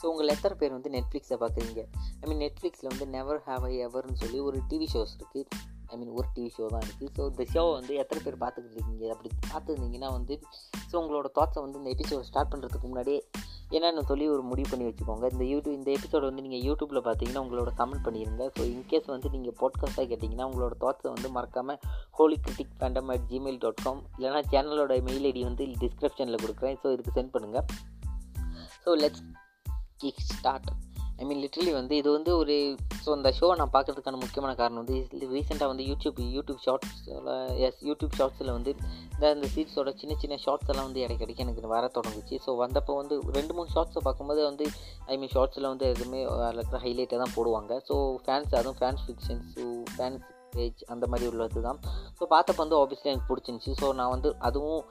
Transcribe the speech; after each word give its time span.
So 0.00 0.06
உங்கள் 0.10 0.32
எத்தனை 0.34 0.54
பேர் 0.60 0.76
வந்து 0.76 0.90
நெட்ஃப்ளிக்ஸை 0.90 1.36
பார்க்குறீங்க? 1.42 1.82
ஐ 2.20 2.24
மீன் 2.28 2.42
நெட்ஃப்ளிக்ஸில் 2.44 2.90
வந்து 2.92 3.06
நெவர் 3.16 3.40
ஹாவ் 3.48 3.64
ஐ 3.70 3.74
எவர்னு 3.86 4.16
சொல்லி 4.22 4.38
ஒரு 4.48 4.58
டிவி 4.70 4.86
ஷோஸ் 4.94 5.14
இருக்குது 5.18 5.44
ஐ 5.92 5.96
மீன் 6.00 6.12
ஒரு 6.18 6.26
டிவி 6.34 6.50
ஷோ 6.56 6.64
தான் 6.66 6.84
இருக்குது 6.86 7.10
ஸோ 7.16 7.22
இந்த 7.30 7.44
ஷோ 7.54 7.62
வந்து 7.78 7.92
எத்தனை 8.02 8.20
பேர் 8.24 8.36
பார்த்துக்கிட்டு 8.42 8.76
இருக்கீங்க? 8.78 9.06
அப்படி 9.14 9.30
பார்த்துருந்தீங்கன்னா 9.52 10.10
வந்து 10.16 10.34
ஸோ 10.90 10.94
உங்களோட 11.02 11.28
தாட்ஸை 11.38 11.60
வந்து 11.64 11.78
இந்த 11.80 11.90
எபிசோட் 11.94 12.28
ஸ்டார்ட் 12.30 12.52
பண்ணுறதுக்கு 12.52 12.90
முன்னாடியே 12.92 13.20
என்னென்னு 13.76 14.04
சொல்லி 14.10 14.26
ஒரு 14.34 14.42
முடிவு 14.50 14.68
பண்ணி 14.70 14.84
வச்சுக்கோங்க. 14.86 15.26
இந்த 15.34 15.44
யூடியூப் 15.50 15.76
இந்த 15.80 15.90
எபிசோட் 15.96 16.26
வந்து 16.28 16.44
நீங்கள் 16.46 16.62
யூடியூப்பில் 16.68 17.02
பார்த்தீங்கன்னா 17.08 17.42
உங்களோட 17.44 17.72
கமெண்ட் 17.80 18.04
பண்ணிடுங்க 18.06 18.46
ஸோ 18.56 18.62
இன்கேஸ் 18.72 19.06
வந்து 19.14 19.30
நீங்கள் 19.34 19.56
பாட்காஸ்ட்டாக 19.60 20.06
கேட்டிங்கன்னா 20.12 20.48
உங்களோட 20.50 20.76
தாட்ஸை 20.84 21.10
வந்து 21.16 21.30
மறக்காமல் 21.36 21.78
holy 22.20 22.38
critic 22.46 22.74
fandom 22.80 23.12
at 23.16 23.28
Gmail 23.32 23.60
dot 23.66 23.84
com 23.84 24.02
இல்லைனா 24.16 24.42
சேனலோட 24.54 24.96
மெயில் 25.10 25.28
ஐடி 25.32 25.44
வந்து 25.50 25.66
டிஸ்கிரிப்ஷனில் 25.84 26.42
கொடுக்குறேன். 26.44 26.78
ஸோ 26.84 26.92
இதுக்கு 26.96 27.14
சென்ட் 27.20 27.34
பண்ணுங்கள் 27.36 27.66
so 28.84 28.92
let's 29.04 29.24
kick 30.00 30.20
start 30.20 30.70
I 31.16 31.24
mean 31.26 31.40
literally 31.44 31.72
வந்து 31.72 31.96
இது 31.96 32.12
வந்து 32.12 32.36
ஒரு 32.36 32.54
ஸோ 33.04 33.10
அந்த 33.10 33.34
ஷோவை 33.40 33.54
நான் 33.56 33.72
பார்க்குறதுக்கான 33.72 34.20
முக்கியமான 34.20 34.54
காரணம் 34.54 34.80
வந்து 34.82 34.96
ரீசெண்டாக 35.32 35.68
வந்து 35.72 35.84
யூடியூப் 35.84 36.18
யூடியூப் 36.36 36.62
ஷார்ட்ஸில் 36.66 37.28
எஸ் 37.66 37.84
யூடியூப் 37.84 38.16
ஷார்ட்ஸில் 38.18 38.52
வந்து 38.52 38.72
இந்த 39.14 39.32
இந்த 39.34 39.48
சீரிஸோட 39.54 39.92
சின்ன 39.96 40.16
சின்ன 40.18 40.36
ஷார்ட்ஸ் 40.36 40.70
எல்லாம் 40.70 40.84
வந்து 40.84 41.04
இடைக்கிடைக்கு 41.04 41.44
எனக்கு 41.46 41.74
வர 41.76 41.90
தொடங்குச்சு. 41.98 42.38
ஸோ 42.46 42.52
வந்தப்போ 42.62 42.96
வந்து 42.96 43.16
ரெண்டு 43.32 43.54
மூணு 43.54 43.70
ஷார்ட்ஸை 43.74 44.02
பார்க்கும்போது 44.02 44.44
வந்து 44.44 44.66
ஐ 45.06 45.16
மீன் 45.16 45.34
ஷார்ட்ஸில் 45.34 45.70
வந்து 45.74 45.88
எதுவுமே 45.88 46.22
அதில் 46.24 46.62
இருக்கிற 46.62 47.24
தான் 47.24 47.36
போடுவாங்க. 47.36 47.80
ஸோ 47.88 47.96
ஃபேன்ஸ் 48.26 48.54
அதுவும் 48.54 48.80
ஃபேன்ஸ் 48.80 49.04
ஃபிக்ஷன்ஸு 49.06 49.66
ஃபேன்ஸ் 49.96 50.22
பேஜ் 50.56 50.82
அந்த 50.92 51.04
மாதிரி 51.12 51.28
உள்ளது 51.32 51.60
தான். 51.68 51.80
ஸோ 52.18 52.22
பார்த்தப்ப 52.34 52.60
வந்து 52.64 52.78
ஆப்வியஸ்லி 52.80 53.10
எனக்கு 53.12 53.30
பிடிச்சிருந்துச்சி. 53.30 53.72
ஸோ 53.82 53.88
நான் 54.00 54.12
வந்து 54.16 54.30
அதுவும் 54.48 54.82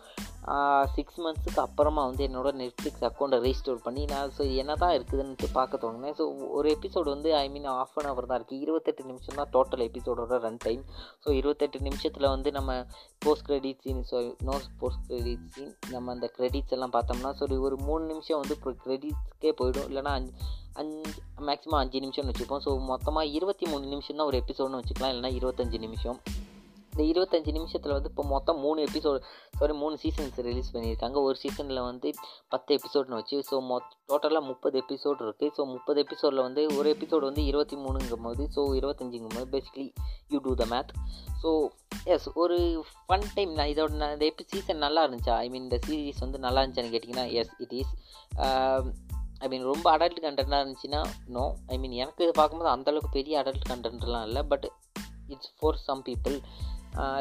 சிக்ஸ் 0.95 1.19
மந்த்ஸுக்கு 1.23 1.61
அப்புறமா 1.65 2.03
வந்து 2.09 2.23
என்னோட 2.27 2.49
நெட்ஃப்ளிக்ஸ் 2.61 3.05
அக்கௌண்ட்டை 3.07 3.39
ரெஜிஸ்டர் 3.45 3.81
பண்ணி 3.87 4.03
நான் 4.11 4.31
ஸோ 4.37 4.43
என்ன 4.61 4.75
தான் 4.83 4.93
இருக்குதுன்ட்டு 4.97 5.47
பார்க்க 5.57 5.81
தோணுனேன். 5.83 6.15
ஸோ 6.19 6.25
ஒரு 6.57 6.67
எபிசோடு 6.75 7.07
வந்து 7.15 7.29
I 7.43 7.45
mean 7.55 7.67
half 7.73 7.97
an 7.99 8.09
hour 8.11 8.29
தான் 8.31 8.39
இருக்குது 8.39 8.63
இருபத்தெட்டு 8.65 9.09
நிமிஷம் 9.11 9.39
தான் 9.41 9.51
டோட்டல் 9.55 9.83
எபிசோடோட 9.87 10.39
ரன் 10.47 10.61
டைம் 10.67 10.83
ஸோ 11.25 11.29
இருபத்தெட்டு 11.39 11.79
நிமிஷத்தில் 11.87 12.33
வந்து 12.35 12.51
நம்ம 12.59 12.71
post 13.23 13.45
credit 13.47 13.81
scene 13.83 14.03
so 14.09 14.17
no 14.47 14.53
post 14.81 15.05
credit 15.07 15.45
scene 15.55 15.73
நம்ம 15.93 16.11
அந்த 16.15 16.27
கிரெடிட்ஸ் 16.37 16.73
எல்லாம் 16.75 16.93
பார்த்தோம்னா 16.95 17.31
ஸோ 17.39 17.45
ஒரு 17.67 17.77
மூணு 17.87 18.03
நிமிஷம் 18.11 18.39
வந்து 18.41 18.55
இப்போ 18.57 18.71
கிரெடிட்ஸ்க்கே 18.83 19.51
போயிடும். 19.59 19.87
இல்லைனா 19.89 20.11
அஞ்சு 20.19 20.31
அஞ்சு 20.81 21.11
மேக்ஸிமம் 21.47 21.81
அஞ்சு 21.81 22.03
நிமிஷம்னு 22.05 22.31
வச்சுப்போம். 22.31 22.61
ஸோ 22.65 22.73
மொத்தமாக 22.91 23.33
இருபத்தி 23.37 23.65
மூணு 23.71 23.85
நிமிஷம் 23.93 24.19
தான் 24.19 24.29
ஒரு 24.31 24.39
எபிசோட்னு 24.43 24.79
வச்சுக்கலாம். 24.81 25.13
இல்லைனா 25.13 25.31
இருபத்தஞ்சு 25.39 25.79
நிமிஷம். 25.85 26.19
இந்த 26.99 27.11
இருபத்தஞ்சி 27.11 27.51
நிமிஷத்தில் 27.55 27.93
வந்து 27.95 28.09
இப்போ 28.11 28.23
மொத்தம் 28.31 28.57
மூணு 28.63 28.79
எபிசோடு 28.87 29.19
சாரி 29.59 29.73
மூணு 29.81 29.95
சீசன்ஸ் 30.01 30.39
ரிலீஸ் 30.47 30.71
பண்ணியிருக்காங்க. 30.73 31.17
ஒரு 31.27 31.35
சீசனில் 31.43 31.79
வந்து 31.81 32.09
பத்து 32.49 32.69
எபிசோட்னு 32.77 33.17
வச்சு 33.19 33.37
ஸோ 33.49 33.57
மொ 33.67 33.75
டோட்டலாக 34.09 34.43
முப்பது 34.47 34.75
எபிசோட் 34.81 35.21
இருக்குது 35.25 35.51
ஸோ 35.57 35.65
முப்பது 35.65 35.99
எபிசோடில் 36.03 36.41
வந்து 36.45 36.63
ஒரு 36.77 36.87
எபிசோடு 36.95 37.23
வந்து 37.29 37.43
இருபத்தி 37.43 37.77
மூணுங்கும் 37.83 38.25
போது 38.27 38.45
ஸோ 38.55 38.63
இருபத்தஞ்சுங்கும் 38.79 39.35
போது 39.37 39.47
basically 39.55 39.87
you 40.33 40.39
do 40.39 40.55
the 40.55 40.67
math 40.73 40.91
so 41.43 41.51
yes 42.07 42.27
ஒரு 42.35 42.57
ஃபன் 43.03 43.25
டைம் 43.35 43.53
நான் 43.59 43.71
இதோட 43.73 43.95
நான் 44.01 44.15
இந்த 44.15 44.27
எபி 44.31 44.45
சீசன் 44.51 44.83
நல்லா 44.85 45.03
இருந்துச்சா? 45.05 45.37
ஐ 45.37 45.47
மீன் 45.53 45.65
இந்த 45.67 45.79
சீரீஸ் 45.87 46.19
வந்து 46.19 46.41
நல்லா 46.47 46.61
இருந்துச்சான்னு 46.61 46.93
கேட்டிங்கன்னா 46.95 47.27
yes 47.41 47.55
it 47.59 47.75
is 47.79 47.93
I 49.41 49.45
um, 49.45 49.51
mean 49.51 49.65
ரொம்ப 49.65 49.87
அடல்ட் 49.95 50.21
கண்டென்ட்டாக 50.23 50.61
இருந்துச்சுன்னா 50.61 51.01
நோ 51.35 51.45
ஐ 51.67 51.77
மீன் 51.77 51.95
எனக்கு 52.01 52.25
இதை 52.25 52.35
பார்க்கும்போது 52.39 52.73
அந்தளவுக்கு 52.75 53.17
பெரிய 53.17 53.35
அடல்ட் 53.43 53.69
கண்டென்ட்லாம் 53.71 54.27
இல்லை 54.29 54.43
but 54.51 54.67
it's 55.29 55.53
for 55.57 55.79
some 55.85 56.03
people 56.05 56.37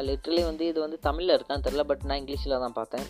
literally 0.07 0.43
வந்து 0.43 0.63
இது 0.67 0.79
வந்து 0.79 0.99
தமிழில் 0.99 1.35
இருக்கான்னு 1.37 1.65
தெரில 1.67 1.83
பட் 1.83 2.05
நான் 2.09 2.19
இங்கிலீஷில் 2.21 2.61
தான் 2.65 2.77
பார்த்தேன். 2.79 3.07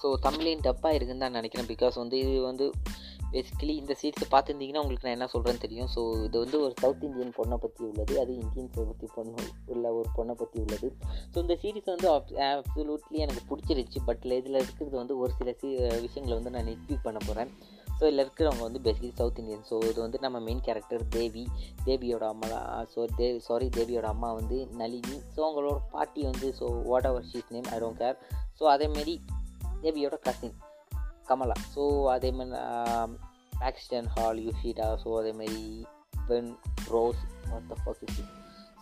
ஸோ 0.00 0.08
தமிழின் 0.20 0.64
டப்பாக 0.66 0.96
இருக்குன்னு 0.96 1.24
தான் 1.24 1.36
நினைக்கிறேன் 1.38 1.68
பிகாஸ் 1.72 1.94
வந்து 1.94 2.16
இது 2.18 2.40
வந்து 2.40 2.66
பேசிக்கலி 3.32 3.74
இந்த 3.80 3.92
சீரிஸை 4.00 4.26
பார்த்துருந்தீங்கன்னா 4.32 4.82
உங்களுக்கு 4.82 5.06
நான் 5.06 5.16
என்ன 5.16 5.28
சொல்கிறேன்னு 5.32 5.62
தெரியும். 5.64 5.88
ஸோ 5.94 6.00
இது 6.26 6.36
வந்து 6.44 6.58
ஒரு 6.64 6.74
சவுத் 6.80 7.04
இந்தியன் 7.06 7.32
பொண்ணை 7.38 7.56
பற்றி 7.64 7.82
உள்ளது 7.88 8.14
அது 8.22 8.32
இந்தியன்ஸை 8.42 8.84
பற்றி 8.90 9.06
பொண்ணு 9.16 9.44
உள்ள 9.66 9.86
ஒரு 9.92 10.08
பொண்ணை 10.18 10.34
பற்றி 10.42 10.58
உள்ளது. 10.64 10.88
ஸோ 11.32 11.36
இந்த 11.44 11.56
சீரிஸ் 11.62 11.92
வந்து 11.94 12.08
அப்சல்யூட்லி 12.16 13.18
எனக்கு 13.26 13.42
பிடிச்சிருச்சு 13.50 14.00
பட் 14.04 14.24
இதில் 14.40 14.62
இருக்கிறது 14.62 14.96
வந்து 15.02 15.16
ஒரு 15.18 15.32
சில 15.38 15.52
சி 15.62 15.68
விஷயங்களை 16.06 16.36
வந்து 16.38 16.54
நான் 16.56 16.70
நெட்வீக் 16.72 17.06
பண்ண 17.08 17.20
போகிறேன் 17.26 17.52
ஸோ 17.98 18.02
இதில் 18.02 18.22
இருக்கிறவங்க 18.24 18.62
வந்து 18.62 18.80
பேசிக்கலி 18.84 19.12
சவுத் 19.14 19.38
இந்தியன் 19.38 19.64
ஸோ 19.70 19.76
இது 19.90 20.00
வந்து 20.00 20.18
நம்ம 20.20 20.40
மெயின் 20.40 20.60
கேரக்டர் 20.60 21.08
தேவி. 21.08 21.48
தேவியோட 21.84 22.24
அம்மா 22.28 22.48
ஸோ 22.94 22.98
ah, 22.98 23.08
தே 23.18 23.38
சாரி 23.38 23.68
தேவியோட 23.68 24.02
அம்மா 24.02 24.32
வந்து 24.32 24.66
நளினி. 24.66 25.16
ஸோ 25.36 25.38
அவங்களோட 25.38 25.78
பாட்டி 25.90 26.22
வந்து 26.22 26.54
so 26.60 26.82
whatever 27.06 27.24
she's 27.24 27.50
name 27.50 27.64
I 27.70 27.78
don't 27.78 28.00
care 28.00 28.18
so 28.60 28.64
அதேமாரி 28.64 29.20
தேவியோட 29.82 30.18
கசின் 30.18 30.56
கமலா. 31.26 31.54
ஸோ 31.76 32.04
அதேமாதிரி 32.06 32.58
பாக்ஸ்டன் 33.58 34.06
ஹால் 34.06 34.40
யூஷிடா 34.46 34.88
ஸோ 35.04 35.10
அதேமாரி 35.20 35.86
Ben 36.28 36.56
Ross 36.88 37.22
what 37.50 37.68
the 37.68 37.76
fuck 37.84 38.04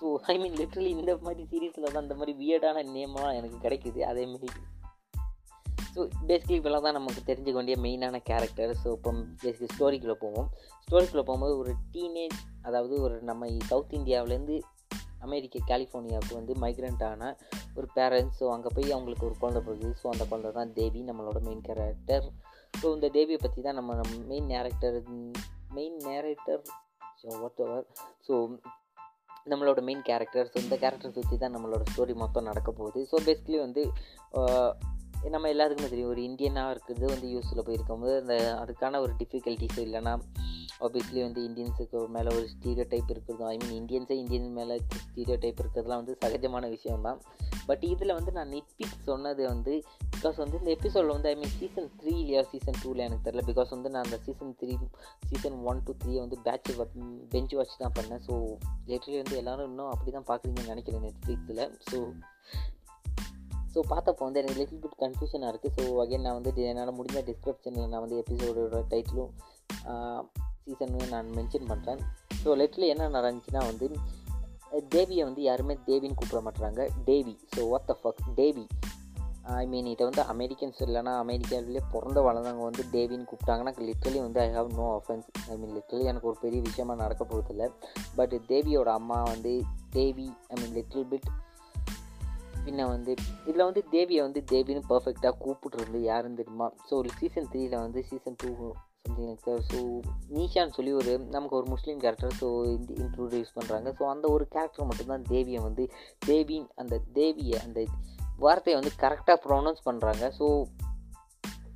so 0.01 0.17
I 0.23 0.39
mean 0.39 0.55
literally 0.55 0.89
இந்த 0.89 1.17
மாதிரி 1.23 1.43
சீரீஸில் 1.51 1.93
தான் 1.93 2.03
இந்த 2.03 2.15
மாதிரி 2.15 2.33
வியர்டான 2.39 2.83
நேம்லாம் 2.97 3.35
எனக்கு 3.35 3.59
கிடைக்குது. 3.69 4.01
அதேமாரி 4.01 4.49
ஸோ 5.95 6.01
பேசிக்கலி 6.29 6.59
இப்போலாம் 6.59 6.81
தான் 6.81 6.93
நமக்கு 6.93 7.21
தெரிஞ்சுக்க 7.27 7.53
வேண்டிய 7.53 7.77
மெயினான 7.77 8.23
கேரக்டர் 8.23 8.77
ஸோ 8.85 8.93
இப்போ 8.93 9.13
பேசிக்கலி 9.43 9.69
ஸ்டோரிக்குள்ளே 9.79 10.13
போவோம். 10.13 10.49
ஸ்டோரிக்குள்ளே 10.89 11.23
போகும்போது 11.23 11.59
ஒரு 11.59 11.75
டீனேஜ் 11.93 12.39
அதாவது 12.63 13.01
ஒரு 13.01 13.23
நம்ம 13.23 13.47
சவுத் 13.47 13.93
இந்தியாவிலேருந்து 13.93 14.57
அமெரிக்க 15.21 15.59
கலிஃபோர்னியாவுக்கு 15.67 16.35
வந்து 16.35 16.55
மைக்ரெண்ட் 16.55 17.05
ஆன 17.05 17.37
ஒரு 17.75 17.89
பேரண்ட்ஸ் 17.95 18.41
ஸோ 18.41 18.51
அங்கே 18.51 18.69
போய் 18.75 18.93
அவங்களுக்கு 18.93 19.27
ஒரு 19.27 19.37
குழந்தை 19.39 19.63
பிறகு 19.63 19.95
ஸோ 20.03 20.07
அந்த 20.07 20.25
குழந்தை 20.25 20.53
தான் 20.53 20.73
தேவி 20.73 21.03
நம்மளோட 21.03 21.41
மெயின் 21.41 21.61
கேரக்டர் 21.61 22.27
ஸோ 22.83 22.95
இந்த 22.95 23.09
தேவியை 23.09 23.39
பற்றி 23.41 23.63
தான் 23.63 23.75
நம்ம 23.75 23.95
நம்ம 23.95 24.25
main 24.27 24.45
narrator 24.45 25.03
main 25.73 25.97
narrator 25.97 26.63
so 27.23 27.41
whatever 27.59 27.87
so 28.29 28.35
நம்மளோட 29.47 29.83
மெயின் 29.83 30.03
கேரக்டர் 30.03 30.51
ஸோ 30.53 30.57
இந்த 30.57 30.77
கேரக்டர் 30.77 31.13
சுற்றி 31.13 31.37
தான் 31.37 31.55
நம்மளோட 31.57 31.83
ஸ்டோரி 31.97 32.15
மொத்தம் 32.15 32.45
நடக்க 32.45 32.71
போகுது. 32.73 33.09
ஸோ 33.13 33.17
பேசிக்கலி 33.27 33.59
வந்து 33.59 33.83
நம்ம 35.31 35.49
எல்லாத்துக்குமே 35.49 35.89
தெரியும் 35.89 36.09
ஒரு 36.09 36.21
இந்தியனாக 36.21 36.71
இருக்கிறது 36.71 37.07
வந்து 37.07 37.29
யூஸில் 37.29 37.65
போயிருக்கும்போது 37.65 38.21
அந்த 38.21 38.35
அதுக்கான 38.63 38.99
ஒரு 39.01 39.13
டிஃபிகல்ட்டிஸ் 39.15 39.79
இல்லைனா 39.79 40.13
ஆப்வியஸ்லி 40.81 41.21
வந்து 41.23 41.41
இந்தியன்ஸுக்கு 41.49 42.09
மேலே 42.09 42.35
ஒரு 42.35 42.49
ஸ்டீரியோ 42.53 42.85
டைப் 42.89 43.11
இருக்கிறதும் 43.11 43.47
ஐ 43.47 43.57
மீன் 43.57 43.83
இந்தியன்ஸே 43.83 44.11
இந்தியன் 44.11 44.53
மேலே 44.53 44.81
ஸ்டீரியோ 44.97 45.37
டைப் 45.39 45.61
இருக்கிறதுலாம் 45.61 46.01
வந்து 46.03 46.19
சகஜமான 46.25 46.69
விஷயம் 46.69 47.01
தான் 47.01 47.21
பட் 47.67 47.83
இதில் 47.83 48.13
வந்து 48.13 48.33
நான் 48.33 48.49
நிட்பிக் 48.49 48.97
சொன்னது 49.05 49.47
வந்து 49.49 49.85
பிகாஸ் 50.17 50.37
வந்து 50.37 50.59
இந்த 50.59 50.71
எபிசோடில் 50.71 51.13
வந்து 51.13 51.29
ஐ 51.29 51.35
மீன் 51.35 51.55
சீசன் 51.59 51.91
த்ரீ 52.03 52.13
இல்லையா 52.19 52.43
சீசன் 52.43 52.81
டூவில் 52.85 52.97
எனக்கு 52.97 53.31
தெரில 53.31 53.45
பிகாஸ் 53.47 53.71
வந்து 53.71 53.91
நான் 53.91 54.05
அந்த 54.05 54.19
season 54.19 54.57
three 54.63 54.77
season 55.27 55.63
one 55.65 55.83
two 55.83 55.95
three 56.05 56.15
வந்து 56.19 56.39
பேட்ச் 56.43 56.71
பெஞ்ச் 57.31 57.53
வாட்ச் 57.53 57.77
தான் 57.79 57.93
பண்ணேன். 57.99 58.23
ஸோ 58.27 58.35
லிட்டரலி 58.87 59.17
வந்து 59.17 59.37
எல்லோரும் 59.37 59.69
இன்னும் 59.69 59.91
அப்படி 59.91 60.11
தான் 60.11 60.29
பார்க்குறீங்கன்னு 60.29 60.67
நினைக்கிறேன் 60.67 61.03
நெட்ஃப்ளிக்ஸில் 61.03 61.65
ஸோ 61.91 61.99
ஸோ 63.75 63.81
பார்த்தப்போ 63.89 64.23
வந்து 64.25 64.41
எனக்கு 64.41 64.59
லிட்டில் 64.59 64.83
பிட் 64.83 64.99
கன்ஃபியூஷனாக 65.03 65.53
இருக்குது 65.53 65.75
ஸோ 65.77 65.85
அகைன் 66.03 66.25
நான் 66.27 66.37
வந்து 66.39 66.65
என்னால் 66.65 66.97
முடிஞ்ச 66.99 67.21
டிஸ்கிரிப்ஷனில் 67.29 67.89
நான் 67.89 68.05
வந்து 68.07 68.19
எபிசோடோட 68.23 68.81
டைட்டிலும் 68.91 69.33
சீசனும் 70.65 71.11
நான் 71.11 71.31
மென்ஷன் 71.37 71.67
பண்ணுறேன் 71.69 72.03
ஸோ 72.43 72.55
லெட்டில் 72.57 72.91
என்ன 72.91 73.09
நடந்துச்சுன்னா 73.09 73.63
வந்து 73.67 73.89
தேவியை 74.91 75.23
வந்து 75.25 75.43
யாருமே 75.43 75.75
தேவின்னு 75.87 76.17
கூப்பிட 76.17 76.41
மாட்டுறாங்க 76.41 76.83
Devi 77.07 77.35
so 77.55 77.63
what 77.69 77.87
the 77.87 77.97
fuck 78.03 78.23
Devi 78.37 78.65
I 79.55 79.65
mean 79.67 79.87
இதை 79.87 80.03
வந்து 80.07 80.23
அமெரிக்கன்ஸ் 80.33 80.79
இல்லைனா 80.83 81.13
அமெரிக்காவிலே 81.25 81.81
பிறந்த 81.93 82.21
வளர்ந்தவங்க 82.21 82.65
வந்து 82.65 82.85
டேவின்னு 82.93 83.29
கூப்பிட்டாங்கன்னா 83.31 83.75
லிட்ரலி 83.81 84.21
வந்து 84.21 84.41
I 84.41 84.49
have 84.53 84.71
no 84.75 84.87
offence 84.95 85.27
I 85.51 85.57
mean 85.57 85.75
literally 85.77 86.05
எனக்கு 86.05 86.29
ஒரு 86.29 86.39
பெரிய 86.41 86.61
விஷயமா 86.63 86.95
நடக்க 86.95 87.25
போகிறதில்ல 87.25 87.67
பட் 88.17 88.37
தேவியோட 88.49 88.93
அம்மா 88.93 89.19
வந்து 89.23 89.53
தேவி 89.91 90.29
ஐ 90.49 90.57
மீன் 90.63 90.75
லிட்டில் 90.75 91.07
பிட் 91.07 91.29
பின்ன 92.65 92.87
வந்து 92.87 93.15
இதில் 93.47 93.63
வந்து 93.63 93.85
தேவியை 93.91 94.21
வந்து 94.21 94.45
தேவின்னு 94.53 94.83
பர்ஃபெக்டாக 94.89 95.35
கூப்பிட்றது 95.45 95.97
யாருன்னு 95.97 96.37
தெரியுமா? 96.37 96.73
ஸோ 96.91 96.95
ஒரு 96.95 97.09
சீசன் 97.19 97.49
த்ரீயில் 97.53 97.79
வந்து 97.79 98.05
season 98.05 98.35
two 98.37 98.73
something 99.03 99.37
like 99.37 99.63
so 99.73 100.01
நீஷான்னு 100.31 100.73
சொல்லி 100.73 100.93
ஒரு 100.93 101.19
நமக்கு 101.19 101.57
ஒரு 101.57 101.67
முஸ்லீம் 101.67 101.99
கேரக்டர் 101.99 102.35
ஸோ 102.41 102.45
இன்ட்ரோடியூஸ் 102.99 103.51
பண்ணுறாங்க 103.55 103.89
ஸோ 103.99 104.03
அந்த 104.03 104.29
ஒரு 104.29 104.49
கேரக்டர் 104.49 104.87
மட்டும்தான் 104.87 105.25
தேவியை 105.29 105.61
வந்து 105.61 105.91
தேவின் 106.19 106.69
அந்த 106.75 107.01
தேவியை 107.15 107.55
அந்த 107.55 107.85
வார்த்தையை 108.37 108.83
வந்து 108.83 108.95
கரெக்டாக 109.01 109.39
ப்ரொனவுன்ஸ் 109.49 109.83
பண்ணுறாங்க 109.91 110.33
ஸோ 110.39 110.65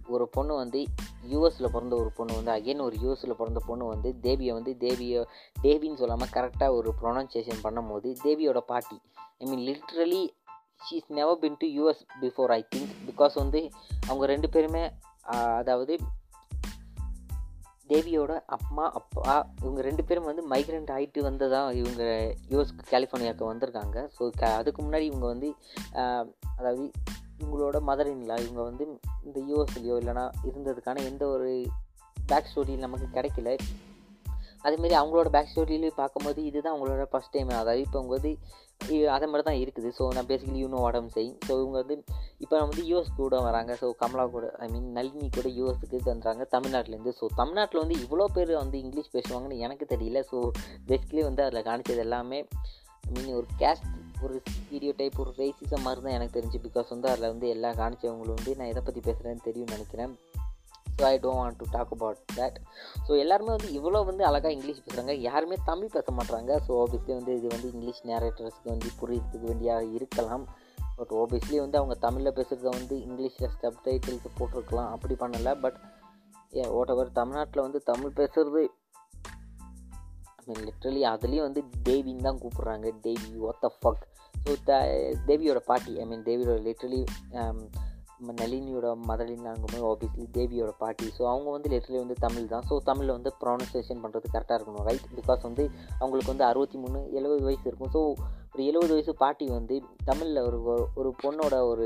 ஒரு 0.06 0.29
பொண்ணு 0.29 0.55
வந்து 0.55 0.85
யூஎஸில் 1.31 1.73
பிறந்த 1.73 1.96
ஒரு 1.96 2.11
பொண்ணு 2.17 2.43
வந்து 2.43 2.52
அகைன் 2.52 2.81
ஒரு 2.81 2.96
யூஎஸில் 2.96 3.35
பிறந்த 3.35 3.61
பொண்ணு 3.67 3.85
வந்து 3.85 4.14
தேவியை 4.23 4.52
வந்து 4.52 4.76
தேவியை 4.81 5.25
தேவின்னு 5.62 5.94
சொல்லாமல் 5.94 6.29
கரெக்டாக 6.32 6.70
ஒரு 6.70 6.93
ப்ரொனன்சியேஷன் 7.02 7.64
பண்ணும்போது 7.64 8.14
தேவியோட 8.25 8.58
பாட்டி 8.58 9.00
I 9.38 9.46
mean 9.46 9.64
literally 9.69 10.29
she's 10.80 11.08
never 11.08 11.38
been 11.38 11.58
to 11.58 11.66
US 11.78 12.02
before 12.20 12.52
I 12.58 12.60
think 12.75 12.92
because 13.08 13.34
வந்து 13.34 13.60
அவங்க 14.06 14.26
ரெண்டு 14.26 14.48
பேருமே 14.48 14.82
அதாவது 15.60 15.94
தேவியோட 17.90 18.32
அம்மா 18.56 18.86
அப்பா 18.92 19.34
இவங்க 19.62 19.80
ரெண்டு 19.80 20.02
பேரும் 20.04 20.28
வந்து 20.30 20.42
மைக்ரெண்ட் 20.48 20.90
ஆகிட்டு 20.96 21.20
வந்ததாக 21.20 21.75
இவங்க 21.75 22.02
யூஎஸ் 22.50 22.72
கலிஃபோர்னியாவுக்கு 22.90 23.44
வந்திருக்காங்க. 23.52 23.98
ஸோ 24.16 24.25
க 24.40 24.50
அதுக்கு 24.54 24.80
முன்னாடி 24.82 25.06
இவங்க 25.10 25.26
வந்து 25.26 25.48
அதாவது 26.56 26.84
இவங்களோட 27.42 27.78
மதர் 27.90 28.10
இன்லா 28.14 28.36
இவங்க 28.44 28.62
வந்து 28.62 28.84
இந்த 29.26 29.38
யூஎஸ்லேயோ 29.50 29.96
இல்லைனா 30.02 30.25
இருந்ததுக்கான 30.48 31.04
எந்த 31.04 31.25
ஒரு 31.28 31.50
பேக் 32.26 32.50
ஸ்டோரி 32.52 32.76
நமக்கு 32.76 33.08
கிடைக்கல. 33.16 33.50
அதேமாரி 34.66 34.94
அவங்களோட 35.00 35.28
பேக் 35.34 35.50
ஸ்டோரியிலையும் 35.52 36.00
பார்க்கும்போது 36.00 36.40
இதுதான் 36.49 36.75
அவங்களோட 36.75 37.05
ஃபஸ்ட் 37.12 37.34
டைம் 37.37 37.50
அதாவது 37.60 37.82
இப்போ 37.87 37.99
அவங்க 38.00 38.14
வந்து 38.19 38.32
அதே 39.14 39.26
மாதிரி 39.31 39.44
தான் 39.49 39.60
இருக்குது. 39.62 39.88
ஸோ 39.99 40.02
நான் 40.16 40.28
பேசிக்கலி 40.31 40.60
யூனோ 40.62 40.81
வாடம் 40.84 41.08
செய் 41.14 41.31
ஸோ 41.46 41.52
இவங்க 41.60 41.76
வந்து 41.82 41.96
இப்போ 42.44 42.56
வந்து 42.64 42.82
யூஎஸ் 42.90 43.12
கூட 43.20 43.38
வராங்க. 43.46 43.72
ஸோ 43.82 43.87
கமலா 44.02 44.25
கூட 44.34 44.46
ஐ 44.64 44.69
மீன் 44.75 44.88
நளினி 44.99 45.28
கூட 45.38 45.49
யூஎஸ்க்கு 45.58 46.00
தந்துறாங்க. 46.08 46.44
தமிழ்நாட்டிலேருந்து 46.56 47.14
ஸோ 47.20 47.28
தமிழ்நாட்டில் 47.40 47.82
வந்து 47.84 47.96
இவ்வளோ 48.05 48.26
பேர் 48.37 48.52
வந்து 48.62 48.78
இங்கிலீஷ் 48.84 49.14
பேசுவாங்கன்னு 49.16 49.62
எனக்கு 49.66 49.87
தெரியல. 49.94 50.20
ஸோ 50.31 50.40
பேசிக்கலி 50.90 51.25
வந்து 51.28 51.44
அதில் 51.46 51.66
காணிச்சது 51.70 52.04
எல்லாமே 52.06 52.40
ஐ 53.08 53.12
மீன் 53.16 53.34
ஒரு 53.40 53.49
கேஸ்ட் 53.62 53.88
ஒரு 54.26 54.37
ஸ்டீரியோ 54.54 54.93
டைப் 55.00 55.20
ஒரு 55.25 55.32
ரேசிசம் 55.40 55.84
மாதிரி 55.87 56.00
தான் 56.06 56.16
எனக்கு 56.19 56.37
தெரிஞ்சு. 56.38 56.58
பிகாஸ் 56.66 56.88
வந்து 56.94 57.08
அதில் 57.12 57.31
வந்து 57.32 57.49
எல்லாம் 57.54 57.78
காணிச்சவங்களும் 57.82 58.38
வந்து 58.38 58.54
நான் 58.58 58.70
எதை 58.72 58.82
பற்றி 58.88 59.02
பேசுகிறேன்னு 59.08 59.46
தெரியும்னு 59.49 59.76
நினைக்கிறேன். 59.76 60.14
So 60.99 61.05
I 61.05 61.17
don't 61.25 61.41
want 61.41 61.59
to 61.59 61.67
talk 61.71 61.93
about 61.97 62.21
that 62.39 62.56
so 63.06 63.19
எல்லாருமே 63.19 63.50
வந்து 63.56 63.69
இவ்வளோ 63.79 64.05
வந்து 64.05 64.25
அழகாக 64.25 64.53
இங்கிலீஷ் 64.53 64.81
பேசுகிறாங்க 64.85 65.15
யாருமே 65.29 65.56
தமிழ் 65.65 65.93
பேச 65.97 66.12
மாட்டாங்க 66.12 66.50
ஸோ 66.67 66.71
ஆப்வியஸ்லி 66.83 67.12
வந்து 67.19 67.35
இது 67.37 67.49
வந்து 67.49 67.69
இங்கிலீஷ் 67.75 68.03
நேரேட்டர்ஸ்க்கு 68.06 68.73
வந்து 68.75 68.91
புரியறதுக்கு 69.00 69.47
வேண்டியாக 69.47 69.93
இருக்கலாம். 69.99 70.47
பட் 70.97 71.12
ஓபியஸ்லி 71.12 71.56
வந்து 71.59 71.79
அவங்க 71.79 71.95
தமிழில் 72.06 72.37
பேசுகிறத 72.39 72.69
வந்து 72.79 72.95
இங்கிலீஷில் 73.06 73.50
ஸ்டப் 73.55 73.81
டைட்டில்ஸ் 73.87 74.37
போட்டிருக்கலாம். 74.39 74.91
அப்படி 74.95 75.15
பண்ணலை. 75.21 75.53
பட் 75.61 75.79
ஏ 76.56 76.65
ஓட் 76.79 76.93
எவர் 76.95 77.11
தமிழ்நாட்டில் 77.12 77.65
வந்து 77.67 77.81
தமிழ் 77.83 78.19
பேசுகிறது 78.21 78.62
ஐ 80.41 80.45
மீன் 80.49 80.65
லிட்ரலி 80.69 81.03
அதுலேயும் 81.15 81.47
வந்து 81.49 81.62
தேவின்னு 81.89 82.27
தான் 82.27 82.41
கூப்பிட்றாங்க. 82.43 82.89
தேவி 83.00 83.31
ஒத்த 83.50 83.71
ஃபக் 83.81 84.05
ஸோ 84.45 84.53
த 84.65 84.73
தேவியோட 85.27 85.61
பாட்டி 85.71 85.93
ஐ 86.00 86.06
மீன் 86.06 86.23
தேவியோட 86.23 86.59
லிட்ரலி 86.69 87.00
நளினியோட 88.38 88.87
மதலினாங்கும்போது 89.09 89.85
ஆப்வியஸ்லி 89.91 90.25
தேவியோட 90.37 90.73
பாட்டி. 90.82 91.06
ஸோ 91.19 91.23
அவங்க 91.32 91.49
வந்து 91.56 91.69
லிட்டரலி 91.73 92.00
வந்து 92.05 92.17
தமிழ் 92.25 92.50
தான். 92.53 92.67
ஸோ 92.70 92.76
தமிழில் 92.88 93.17
வந்து 93.17 93.31
ப்ரொனன்சியேஷன் 93.43 94.03
பண்ணுறது 94.03 94.26
கரெக்டாக 94.35 94.59
இருக்கணும் 94.59 94.87
ரைட் 94.88 95.06
பிகாஸ் 95.20 95.43
வந்து 95.49 95.65
அவங்களுக்கு 96.00 96.32
வந்து 96.35 96.47
அறுபத்தி 96.50 96.79
மூணு 96.85 97.00
எழுபது 97.19 97.43
வயசு 97.49 97.65
இருக்கும். 97.70 97.93
ஸோ 97.97 98.03
ஒரு 98.53 98.62
எழுபது 98.70 98.93
வயசு 98.94 99.12
பாட்டி 99.23 99.47
வந்து 99.56 99.75
தமிழில் 100.09 100.41
ஒரு 100.49 100.59
ஒரு 101.00 101.11
பொண்ணோட 101.23 101.55
ஒரு 101.70 101.85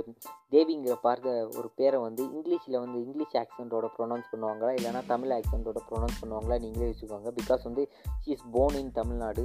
தேவிங்கிற 0.54 0.94
பார்த்த 1.06 1.34
ஒரு 1.58 1.68
பேரை 1.78 1.98
வந்து 2.06 2.22
இங்கிலீஷில் 2.36 2.82
வந்து 2.84 2.98
இங்கிலீஷ் 3.06 3.36
ஆக்சென்ட்டோட 3.42 3.88
ப்ரொனவுன்ஸ் 3.96 4.30
பண்ணுவாங்களா? 4.32 4.70
இல்லைனா 4.78 5.02
தமிழ் 5.12 5.34
ஆக்சென்ட்டோட 5.38 5.82
ப்ரொனவுன்ஸ் 5.90 6.20
பண்ணுவாங்களா? 6.22 6.58
நீங்களே 6.64 6.88
வச்சுக்கோங்க. 6.90 7.32
பிகாஸ் 7.40 7.68
வந்து 7.68 7.84
she 8.22 8.32
is 8.36 8.48
born 8.56 8.78
in 8.82 8.92
Tamil Nadu 9.00 9.44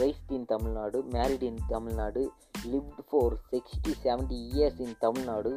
raised 0.00 0.32
in 0.36 0.48
Tamil Nadu 0.54 0.98
married 1.14 1.44
in 1.48 1.62
Tamil Nadu 1.68 2.22
lived 2.72 3.02
for 3.08 3.34
sixty 3.52 3.92
seventy 4.04 4.38
years 4.54 4.80
in 4.86 4.96
Tamil Nadu. 5.06 5.52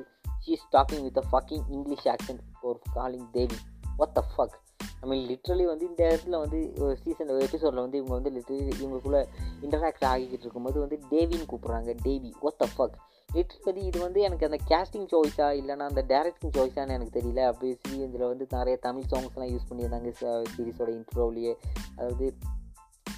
She 0.45 0.49
is 0.49 0.67
talking 0.71 1.03
with 1.03 1.17
a 1.17 1.23
fucking 1.31 1.65
English 1.69 2.07
accent 2.07 2.41
for 2.61 2.79
calling 2.93 3.29
Devi 3.31 3.57
what 3.97 4.11
the 4.11 4.23
fuck 4.33 4.55
I 5.01 5.09
mean 5.09 5.23
literally 5.29 5.65
வந்து 5.65 5.85
இந்த 5.87 6.01
இடத்துல 6.09 6.37
வந்து 6.39 6.73
ஒரு 6.77 6.97
season 6.97 7.29
எபிசோடில் 7.39 7.81
வந்து 7.81 7.97
இவங்க 7.97 8.13
வந்து 8.13 8.31
literally 8.31 8.73
இவங்களுக்குள்ளே 8.81 9.21
interact 9.61 10.05
ஆகிக்கிட்டு 10.11 10.45
இருக்கும்போது 10.45 10.79
வந்து 10.79 10.97
டேவின்னு 11.11 11.47
கூப்பிட்றாங்க. 11.51 11.93
டேவி 12.03 12.31
ஒத்த 12.39 12.67
ஃபக் 12.77 12.97
லிட்ரலி 13.29 13.81
இது 13.89 13.99
வந்து 13.99 14.21
எனக்கு 14.21 14.45
அந்த 14.45 14.59
கேஸ்டிங் 14.67 15.09
சாய்ஸா 15.11 15.47
இல்லைனா 15.59 15.85
அந்த 15.91 16.03
டேரக்டிங் 16.07 16.53
சாய்ஸான்னு 16.57 16.95
எனக்கு 16.97 17.15
தெரியல. 17.19 17.41
அப்படி 17.45 17.67
இதில் 18.05 18.29
வந்து 18.31 18.47
நிறைய 18.49 18.77
தமிழ் 18.77 19.09
சாங்ஸ்லாம் 19.11 19.51
யூஸ் 19.53 19.67
பண்ணியிருந்தாங்க 19.69 20.11
சீரீஸோட 20.55 20.89
இன்ட்ரோவிலேயே 20.99 21.53
அதாவது 21.95 22.27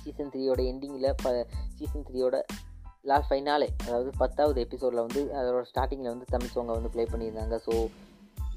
சீசன் 0.04 0.30
த்ரீயோட 0.30 0.62
எண்டிங்கில் 0.72 1.10
இப்போ 1.10 1.48
சீசன் 1.76 2.06
த்ரீயோட 2.10 2.36
லாஸ்ட் 3.10 3.30
ஃபைனாலே 3.30 3.68
அதாவது 3.86 4.10
பத்தாவது 4.18 4.60
எபிசோடில் 4.66 5.06
வந்து 5.06 5.22
அதோட 5.40 5.64
ஸ்டார்டிங்கில் 5.72 6.12
வந்து 6.14 6.28
தமிழ் 6.34 6.54
சாங்கை 6.56 6.74
வந்து 6.78 6.92
ப்ளே 6.96 7.06
பண்ணியிருந்தாங்க. 7.12 7.56
So 7.66 7.74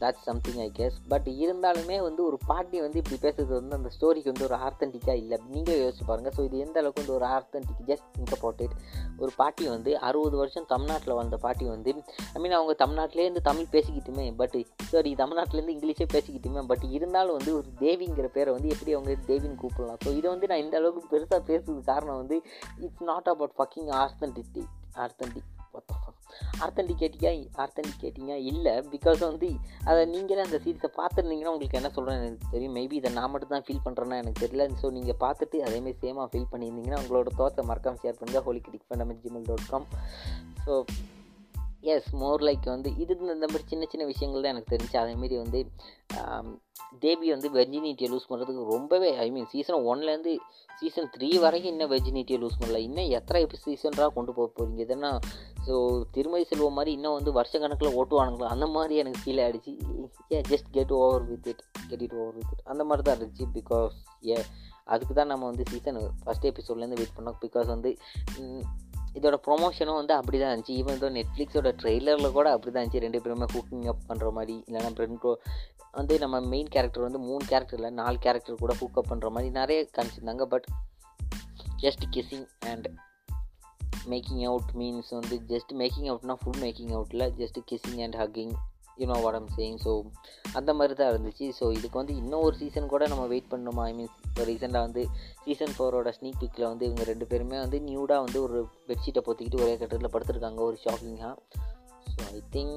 that's 0.05 0.27
something 0.29 0.61
I 0.67 0.71
guess 0.81 0.97
but 1.09 1.29
இருந்தாலுமே 1.45 1.99
வந்து 2.09 2.23
ஒரு 2.29 2.39
பாட்டி 2.47 2.79
வந்து 2.87 3.01
இப்படி 3.03 3.19
பேசுறது 3.27 3.53
வந்து 3.59 3.77
அந்த 3.77 3.91
ஸ்டோரிக்கு 3.97 4.33
வந்து 4.33 4.47
ஒரு 4.49 4.57
ஆர்த்தன்டிக்காக 4.67 5.17
இல்லை. 5.23 5.39
நீங்கள் 5.55 5.79
யோசிச்சு 5.83 6.05
பாருங்கள் 6.07 6.35
ஸோ 6.37 6.45
இது 6.49 6.57
எந்த 6.67 6.77
அளவுக்கு 6.81 7.03
வந்து 7.03 7.17
ஒரு 7.19 7.27
authentic 7.35 7.83
just 7.91 8.09
think 8.17 8.35
about 8.37 8.61
it 8.61 8.77
ஒரு 9.19 9.33
பாட்டி 9.37 9.65
வந்து 9.69 9.91
அறுபது 9.99 10.37
வருஷம் 10.37 10.67
தமிழ்நாட்டில் 10.67 11.15
வாழ்ந்த 11.15 11.37
பாட்டி 11.37 11.65
வந்து 11.65 11.91
ஐ 12.35 12.41
மீன் 12.43 12.57
அவங்க 12.59 12.75
தமிழ்நாட்டிலேருந்து 12.85 13.43
தமிழ் 13.51 13.73
பேசிக்கிட்டுமே 13.73 14.27
பட் 14.37 14.57
சாரி 14.93 15.13
தமிழ்நாட்டிலேருந்து 15.15 15.77
இங்கிலீஷே 15.77 16.09
பேசிக்கிட்டுமே 16.13 16.65
பட் 16.67 16.85
இருந்தாலும் 16.97 17.37
வந்து 17.39 17.55
ஒரு 17.57 17.69
தேவிங்கிற 17.81 18.29
பேரை 18.37 18.53
வந்து 18.53 18.69
எப்படி 18.69 18.93
அவங்க 18.93 19.17
தேவின்னு 19.31 19.61
கூப்பிடலாம்? 19.63 20.01
ஸோ 20.05 20.17
இதை 20.19 20.27
வந்து 20.31 20.51
நான் 20.53 20.65
இந்த 20.67 20.77
அளவுக்கு 20.77 21.13
பெருசாக 21.15 21.43
பேசுறது 21.51 21.83
காரணம் 21.93 22.21
வந்து 22.23 22.39
இட்ஸ் 22.79 23.07
நாட் 23.11 23.31
அபவுட் 23.35 23.57
ஃபக்கிங் 23.59 23.93
ஆர்த்தன்டிட்டி 24.03 24.65
ஆர்த்தன்டிக் 24.97 25.51
ஆர்த்தன்டிகேட்டிங்கா 26.65 27.33
ஆர்த்தன்டிகேட்டிங்கா 27.65 28.39
இல்லை. 28.53 28.75
பிகாஸ் 28.95 29.21
வந்து 29.29 29.51
அதை 29.85 30.05
நீங்களே 30.15 30.45
அந்த 30.47 30.61
சீரிஸை 30.65 30.91
பார்த்துருந்தீங்கன்னா 31.01 31.55
உங்களுக்கு 31.55 31.81
என்ன 31.81 31.93
சொல்கிறேன்னு 31.97 32.29
எனக்கு 32.29 32.53
தெரியும். 32.57 32.77
மேபி 32.81 32.93
இதை 32.93 33.13
நான் 33.13 33.31
மட்டும் 33.31 33.55
தான் 33.57 33.67
ஃபீல் 33.69 33.85
பண்ணுறேன்னா 33.87 34.21
எனக்கு 34.25 34.43
தெரியல. 34.47 34.69
ஸோ 34.83 34.91
நீங்கள் 34.99 35.21
பார்த்துட்டு 35.25 35.59
அதேமாதிரி 35.69 35.99
சேமாக 36.05 36.29
ஃபீல் 36.33 36.51
பண்ணியிருந்தீங்கன்னா 36.53 37.01
உங்களோட 37.05 37.29
தோட்டத்தை 37.41 37.65
மறக்காமல் 37.73 38.03
ஷேர் 38.05 38.19
பண்ணுங்கள் 38.21 38.47
ஹோலி 38.49 38.63
கிரிக் 38.69 38.89
பண்ண 38.89 39.13
Gmail 39.25 39.49
dot 39.51 39.69
com 39.71 39.87
so 40.67 40.73
yes 41.93 42.11
more 42.23 42.43
like 42.49 42.67
வந்து 42.75 42.91
இது 43.03 43.13
இந்த 43.35 43.47
மாதிரி 43.51 43.65
சின்ன 43.73 43.87
சின்ன 43.93 44.05
விஷயங்கள் 44.13 44.45
தான் 44.45 44.55
எனக்கு 44.55 44.73
தெரிஞ்சு. 44.75 44.97
அதேமாரி 45.03 45.37
வந்து 45.43 45.61
தேவி 47.05 47.27
வந்து 47.33 47.49
வெர்ஜினிட்டியை 47.57 48.09
லூஸ் 48.13 48.29
பண்ணுறதுக்கு 48.31 48.65
ரொம்பவே 48.75 49.09
ஐ 49.25 49.27
மீன் 49.35 49.49
சீசன் 49.53 49.87
ஒன்லேருந்து 49.91 50.33
சீசன் 50.81 51.09
த்ரீ 51.15 51.29
வரைக்கும் 51.45 51.73
இன்னும் 51.73 51.91
வெர்ஜினிட்டியை 51.93 52.39
லூஸ் 52.43 52.59
பண்ணல. 52.61 52.81
இன்னும் 52.89 53.11
எத்தனை 53.19 53.41
சீசன்றாக 53.65 54.11
கொண்டு 54.17 54.33
போக 54.37 54.49
போகிறீங்க 54.51 54.81
இதென்னா 54.87 55.11
ஸோ 55.67 55.75
திருமதி 56.15 56.45
செல்வம் 56.51 56.77
மாதிரி 56.79 56.93
இன்னும் 56.97 57.17
வந்து 57.19 57.33
வருஷ 57.39 57.59
கணக்கில் 57.63 57.97
ஓட்டுவானுங்களோ? 58.01 58.49
அந்த 58.55 58.67
மாதிரி 58.77 58.95
எனக்கு 59.03 59.23
ஃபீல் 59.25 59.43
ஆகிடுச்சு 59.45 59.73
ஏ 60.33 60.41
just 60.53 60.71
get 60.77 60.95
over 61.01 61.25
with 61.31 61.49
it 61.53 61.63
get 61.91 62.05
it 62.07 62.17
over 62.21 62.37
with 62.39 62.53
it 62.55 62.65
அந்த 62.73 62.85
மாதிரி 62.91 63.05
தான் 63.07 63.17
இருந்துச்சு. 63.19 63.47
பிகாஸ் 63.59 63.97
ஏ 64.31 64.39
அதுக்கு 64.95 65.15
தான் 65.19 65.31
நம்ம 65.33 65.47
வந்து 65.51 65.65
சீசன் 65.73 66.01
ஃபஸ்ட் 66.25 66.49
எபிசோட்லேருந்து 66.53 67.01
வெயிட் 67.01 67.17
பண்ணோம். 67.19 67.39
பிகாஸ் 67.45 67.69
வந்து 67.75 67.93
இதோட 69.19 69.37
ப்ரொமோஷனும் 69.47 69.99
வந்து 70.01 70.15
அப்படி 70.15 70.39
தான் 70.39 70.53
இருந்துச்சு. 70.53 70.75
ஈவன் 70.81 71.01
தோ 71.03 71.09
நெட்ஃப்ளிக்ஸோட 71.19 71.71
ட்ரெய்லரில் 71.83 72.35
கூட 72.39 72.49
அப்படி 72.57 72.73
தான் 72.75 72.85
இருந்துச்சு. 72.85 73.05
ரெண்டு 73.07 73.21
பேருமே 73.25 73.47
குக்கிங் 73.55 73.87
அப் 73.93 74.05
பண்ணுற 74.09 74.33
மாதிரி 74.39 74.55
இல்லைனா 74.67 74.91
பிரெண்ட் 74.99 75.27
வந்து 75.99 76.15
நம்ம 76.19 76.41
மெயின் 76.53 76.71
கேரக்டர் 76.75 77.07
வந்து 77.07 77.21
மூணு 77.29 77.43
கேரக்டர் 77.47 77.79
இல்லை 77.79 77.91
நாலு 78.03 78.19
கேரக்டர் 78.19 78.63
கூட 78.63 78.75
ஹூக்கப் 78.81 79.11
பண்ணுற 79.11 79.31
மாதிரி 79.31 79.51
நிறைய 79.61 79.81
காமிச்சிருந்தாங்க. 79.97 80.47
But 80.55 80.67
just 81.83 82.05
kissing 82.15 82.47
and 82.71 82.87
making 84.13 84.45
out 84.51 84.73
means 84.81 85.11
வந்து 85.19 85.37
ஜஸ்ட் 85.53 85.73
மேக்கிங் 85.83 86.09
அவுட்னா 86.13 86.35
ஃபுல் 86.41 86.61
மேக்கிங் 86.63 86.95
அவுட்டில் 86.99 87.27
just 87.41 87.61
kissing 87.71 88.01
and 88.07 88.17
hugging 88.23 88.55
you know 89.03 89.17
what 89.25 89.39
am 89.41 89.51
saying 89.57 89.79
so 89.85 89.93
அந்த 90.59 90.71
மாதிரி 90.79 90.95
தான் 91.01 91.11
இருந்துச்சு. 91.13 91.47
ஸோ 91.59 91.65
இதுக்கு 91.79 92.01
வந்து 92.01 92.15
இன்னும் 92.23 92.45
ஒரு 92.49 92.57
சீசன் 92.63 92.93
கூட 92.95 93.05
நம்ம 93.13 93.27
வெயிட் 93.33 93.51
பண்ணணுமா? 93.53 93.85
ஐ 93.91 93.95
மீன்ஸ் 93.99 94.17
இப்போ 94.29 94.45
ரீசெண்டாக 94.51 94.87
வந்து 94.87 95.05
சீசன் 95.45 95.75
ஃபோரோட 95.77 96.11
ஸ்னீக் 96.19 96.41
பிக்கில் 96.43 96.71
வந்து 96.73 96.87
இவங்க 96.89 97.05
ரெண்டு 97.13 97.29
பேருமே 97.33 97.59
வந்து 97.65 97.81
நியூடாக 97.89 98.25
வந்து 98.27 98.41
ஒரு 98.47 98.61
பெட்ஷீட்டை 98.91 99.23
போத்திக்கிட்டு 99.29 99.63
ஒரே 99.65 99.77
கட்டத்தில் 99.83 100.13
படுத்துருக்காங்க. 100.15 100.61
ஒரு 100.69 100.79
ஷாக்கிங்காக 100.85 101.35
so 102.15 102.25
I 102.37 102.41
think 102.55 102.75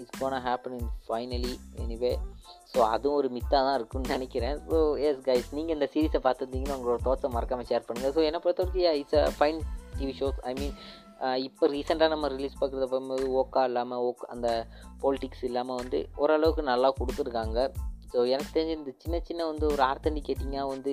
it's 0.00 0.16
gonna 0.20 0.34
happen 0.46 0.74
in 0.78 0.90
finally 1.06 1.54
anyway 1.84 2.12
so 2.72 2.78
அதுவும் 2.94 3.18
ஒரு 3.20 3.28
மித்தாக 3.36 3.62
தான் 3.66 3.76
இருக்கும்னு 3.78 4.14
நினைக்கிறேன். 4.16 4.56
ஸோ 4.70 4.78
எஸ் 5.08 5.24
கைஸ் 5.28 5.48
நீங்கள் 5.58 5.76
இந்த 5.76 5.86
சீரிஸை 5.94 6.20
பார்த்துருந்தீங்கன்னா 6.26 6.76
உங்களோட 6.78 7.00
தோற்றம் 7.08 7.34
மறக்காமல் 7.36 7.68
ஷேர் 7.70 7.86
பண்ணுங்கள் 7.88 8.14
ஸோ 8.16 8.22
என்னை 8.28 8.40
பொறுத்தவரைக்கும் 8.44 8.98
it's 9.02 9.18
a 9.22 9.32
fine 9.38 9.60
TV 9.98 10.14
shows 10.20 10.40
I 10.50 10.54
mean 10.60 10.74
இப்போ 11.46 11.64
ரீசெண்டாக 11.74 12.12
நம்ம 12.12 12.28
ரிலீஸ் 12.34 12.58
பார்க்குறத 12.58 12.86
பார்க்கும்போது 12.90 13.24
ஓக்கா 13.40 13.62
இல்லாமல் 13.68 14.02
ஓக் 14.08 14.24
அந்த 14.34 14.48
பொலிட்டிக்ஸ் 15.02 15.44
இல்லாமல் 15.48 15.78
வந்து 15.80 15.98
ஓரளவுக்கு 16.22 16.62
நல்லா 16.72 16.88
கொடுத்துருக்காங்க. 16.98 17.58
ஸோ 18.12 18.18
எனக்கு 18.34 18.52
தெரிஞ்ச 18.56 18.74
இந்த 18.78 18.92
சின்ன 19.02 19.16
சின்ன 19.28 19.46
வந்து 19.50 19.64
ஒரு 19.72 19.82
ஆர்த்தன்டிகேட்டிங்காக 19.90 20.68
வந்து 20.74 20.92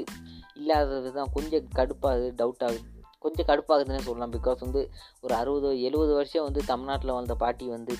இல்லாதது 0.60 1.12
தான் 1.18 1.32
கொஞ்சம் 1.36 1.68
கடுப்பாகுது 1.78 2.28
டவுட் 2.42 2.66
ஆகுது. 2.68 2.82
கொஞ்சம் 3.26 3.48
கடுப்பாகுதுன்னே 3.50 4.02
சொல்லலாம். 4.08 4.34
பிகாஸ் 4.38 4.60
வந்து 4.66 4.82
ஒரு 5.26 5.34
அறுபது 5.42 5.70
எழுபது 5.90 6.14
வருஷம் 6.20 6.48
வந்து 6.48 6.64
தமிழ்நாட்டில் 6.72 7.18
வந்த 7.20 7.36
பாட்டி 7.44 7.68
வந்து 7.76 7.96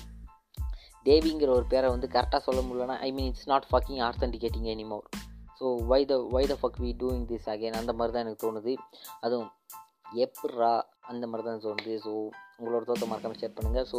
தேவிங்கிற 1.06 1.50
ஒரு 1.58 1.66
பேரை 1.72 1.88
வந்து 1.94 2.08
கரெக்டாக 2.14 2.42
சொல்ல 2.46 2.60
முடியலன்னா 2.66 2.98
I 3.06 3.10
mean 3.16 3.28
it's 3.30 3.48
not 3.52 3.66
fucking 3.70 4.00
authenticating 4.08 4.68
anymore 4.74 5.06
so 5.58 5.66
why 5.90 6.00
the 6.10 6.14
why 6.34 6.44
the 6.50 6.54
fuck 6.62 6.80
we 6.84 6.90
doing 7.02 7.26
this 7.30 7.48
again 7.52 7.78
அந்த 7.80 7.92
மாதிரி 7.98 8.12
தான் 8.14 8.24
எனக்கு 8.24 8.44
தோணுது. 8.46 8.72
அதுவும் 9.24 9.50
எப்ரா 10.24 10.72
அந்த 11.10 11.24
மாதிரி 11.26 11.44
தான் 11.48 11.62
தோணுது 11.64 11.94
ஸோ 12.06 12.12
உங்களோட 12.58 12.82
தோற்ற 12.88 13.06
மறக்காமல் 13.10 13.40
ஷேர் 13.42 13.56
பண்ணுங்கள் 13.56 13.86
ஸோ 13.92 13.98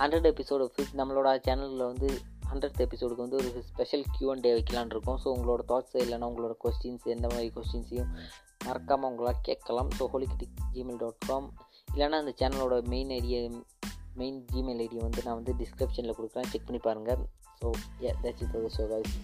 ஹண்ட்ரட் 0.00 0.28
எபிசோடு 0.32 0.64
ஃபிஃப்த் 0.74 0.98
நம்மளோட 1.00 1.28
சேனலில் 1.46 1.88
வந்து 1.90 2.08
ஹண்ட்ரட் 2.50 2.82
எபிசோடுக்கு 2.84 3.24
வந்து 3.24 3.38
ஒரு 3.40 3.62
ஸ்பெஷல் 3.70 4.04
கியூ 4.14 4.28
அண்ட் 4.32 4.44
டே 4.46 4.52
வைக்கலான் 4.58 4.92
இருக்கோம். 4.94 5.18
ஸோ 5.24 5.28
உங்களோட 5.36 5.62
தாட்ஸ் 5.70 5.96
இல்லைனா 6.04 6.28
உங்களோட 6.32 6.54
கொஸ்டின்ஸ் 6.64 7.06
எந்த 7.14 7.26
மாதிரி 7.32 7.48
கொஸ்டின்ஸையும் 7.56 8.10
மறக்காமல் 8.66 9.08
உங்களால் 9.10 9.42
கேட்கலாம். 9.48 9.90
So 9.98 10.06
holy critic 10.14 10.56
Gmail 10.76 11.00
dot 11.04 11.26
com 11.26 11.48
இல்லைனா 11.94 12.20
அந்த 12.22 12.34
சேனலோட 12.40 12.76
மெயின் 12.94 13.12
ஐடியா 13.18 13.40
மெயின் 14.20 14.38
ஜிமெயில் 14.52 14.80
ஐடியை 14.86 15.02
வந்து 15.06 15.22
நான் 15.26 15.38
வந்து 15.40 15.54
டிஸ்கிரிப்ஷனில் 15.62 16.16
கொடுக்குறேன். 16.18 16.48
செக் 16.52 16.66
பண்ணி 16.68 16.80
பாருங்கள் 16.88 17.22
so 17.60 17.68
uh 18.04 18.12
that's 18.24 18.42
it 18.46 18.56
show 18.78 18.86
guys 18.94 19.14